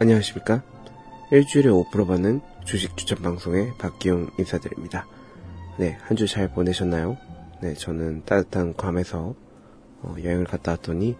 [0.00, 0.62] 안녕하십니까?
[1.30, 5.06] 일주일에 5% 받는 주식 추천 방송의 박기용 인사드립니다.
[5.78, 7.16] 네, 한 주 잘 보내셨나요?
[7.60, 9.34] 네, 저는 따뜻한 괌에서
[10.02, 11.16] 어, 여행을 갔다 왔더니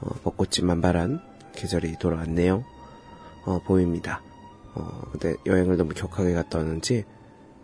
[0.00, 1.20] 어, 벚꽃이 만발한
[1.54, 2.64] 계절이 돌아왔네요.
[3.46, 4.22] 어, 봄입니다.
[4.74, 7.04] 어, 근데 여행을 너무 격하게 갔다 왔는지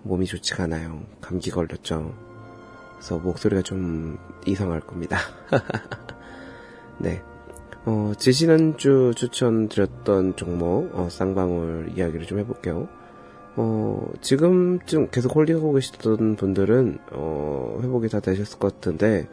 [0.03, 1.03] 몸이 좋지가 않아요.
[1.21, 2.15] 감기 걸렸죠.
[2.95, 5.19] 그래서 목소리가 좀 이상할 겁니다.
[6.99, 7.23] 네.
[7.87, 12.89] 어, 지지난주 추천드렸던 종목, 어, 쌍방울 이야기를 좀 해볼게요.
[13.57, 19.29] 어, 지금쯤 계속 holding하고 계시던 분들은, 어, 회복이 다 되셨을 것 같은데,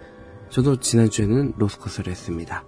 [0.49, 2.63] 저도 지난주에는 loss cut을 했습니다.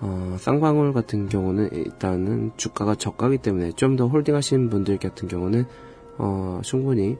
[0.00, 5.64] 어, 쌍방울 같은 경우는 일단은 주가가 저가기 때문에 좀 더 holding 하신 분들 같은 경우는,
[6.18, 7.16] 어, 충분히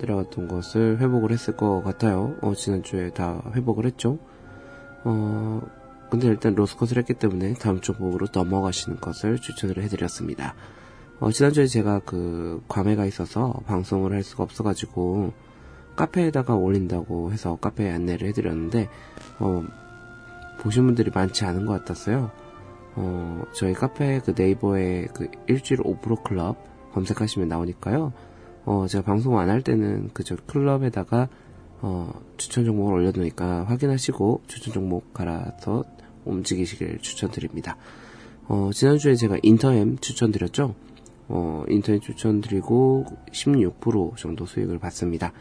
[0.00, 2.36] 내려갔던 것을 회복을 했을 것 같아요.
[2.40, 4.18] 어, 지난주에 다 회복을 했죠.
[5.04, 5.60] 어,
[6.12, 10.54] 근데 일단 로스컷을 했기 때문에 다음 종목으로 넘어가시는 것을 추천을 해드렸습니다.
[11.20, 15.32] 어, 지난주에 제가 그 과매가 있어서 방송을 할 수가 없어가지고
[15.96, 18.90] 카페에다가 올린다고 해서 카페에 안내를 해드렸는데
[19.38, 19.64] 어,
[20.60, 22.30] 보신 분들이 많지 않은 것 같았어요.
[22.96, 26.58] 어, 저희 카페 그 네이버에 그 일주일 5% 클럽
[26.92, 28.12] 검색하시면 나오니까요.
[28.66, 31.30] 어, 제가 방송 안 할 때는 그저 클럽에다가
[31.80, 35.84] 어, 추천 종목을 올려놓으니까 확인하시고 추천 종목 갈아서
[36.24, 37.76] 움직이시길 추천드립니다.
[38.48, 40.74] 어, 지난주에 제가 인터엠 추천드렸죠?
[41.28, 45.32] 어, 인터넷 추천드리고 16% 정도 수익을 받습니다.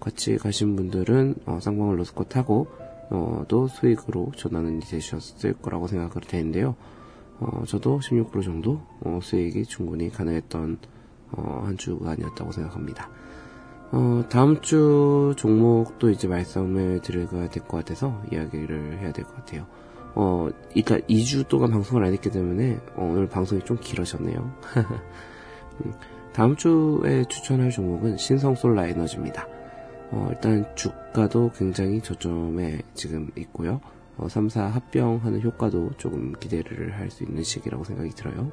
[0.00, 2.66] 같이 가신 분들은 어, 쌍방울 로스컷 하고
[3.10, 6.74] 어, 또 수익으로 전환이 되셨을 거라고 생각을 되는데요.
[7.38, 10.78] 어, 저도 16% 정도 어, 수익이 충분히 가능했던
[11.32, 13.10] 어, 한 주간이었다고 생각합니다.
[13.92, 19.66] 어, 다음 주 종목도 이제 말씀을 드려야 될 것 같아서 이야기를 해야 될 것 같아요.
[20.16, 24.50] 어, 그니까 2주 동안 방송을 안 했기 때문에 어, 오늘 방송이 좀 길어졌네요.
[25.84, 25.92] 음,
[26.32, 29.46] 다음 주에 추천할 종목은 신성 솔라 에너지입니다.
[30.10, 33.80] 어, 일단 주가도 굉장히 저점에 지금 있고요.
[34.16, 38.50] 어, 3사 합병하는 효과도 조금 기대를 할 수 있는 시기라고 생각이 들어요.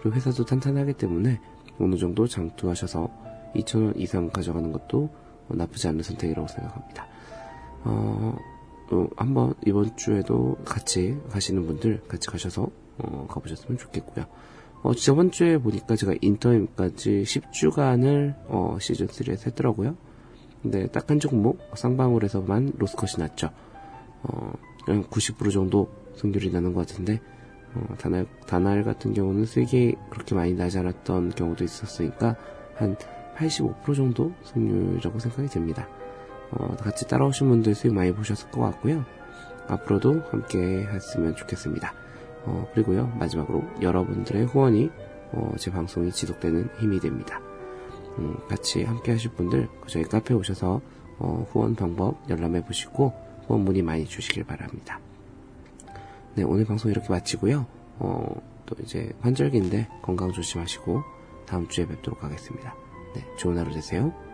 [0.00, 1.40] 그리고 회사도 탄탄하기 때문에
[1.78, 3.08] 어느 정도 장투하셔서
[3.54, 5.08] 2,000원 이상 가져가는 것도
[5.48, 7.06] 나쁘지 않은 선택이라고 생각합니다.
[7.84, 8.36] 어,
[8.90, 12.68] 어, 한번 이번 주에도 같이 가시는 분들 같이 가셔서
[12.98, 14.26] 어, 가보셨으면 좋겠고요.
[14.82, 19.96] 어, 저번 주에 보니까 제가 인터임까지 10주간을 어, 시즌3에서 했더라고요.
[20.62, 23.50] 근데 딱 한 종목 쌍방울에서만 로스컷이 났죠.
[24.22, 24.52] 어,
[24.86, 27.20] 90% 정도 승률이 나는 것 같은데
[27.74, 32.36] 어, 다날, 다날 같은 경우는 수익이 그렇게 많이 나지 않았던 경우도 있었으니까
[32.74, 32.96] 한
[33.36, 35.88] 85% 정도 승률이라고 생각이 됩니다.
[36.50, 39.04] 어, 같이 따라오신 분들 수익 많이 보셨을 것 같고요.
[39.66, 41.92] 앞으로도 함께 했으면 좋겠습니다.
[42.44, 44.90] 어, 그리고요, 마지막으로 여러분들의 후원이
[45.32, 47.40] 어, 제 방송이 지속되는 힘이 됩니다.
[48.18, 50.80] 음, 같이 함께 하실 분들 저희 카페에 오셔서
[51.18, 53.12] 어, 후원 방법 열람해 보시고
[53.46, 55.00] 후원 문의 많이 주시길 바랍니다.
[56.34, 57.66] 네, 오늘 방송 이렇게 마치고요.
[57.98, 61.02] 어, 또 이제 환절기인데 건강 조심하시고
[61.46, 62.74] 다음 주에 뵙도록 하겠습니다.
[63.14, 64.27] 네, 좋은 하루 되세요.